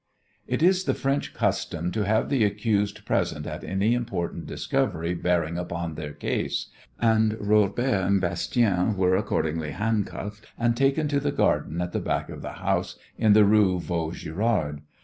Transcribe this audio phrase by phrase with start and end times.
[0.47, 5.59] It is the French custom to have the accused present at any important discovery bearing
[5.59, 11.81] upon their case, and Robert and Bastien were, accordingly, handcuffed and taken to the garden
[11.81, 14.81] at the back of the house in the Rue Vaugirard.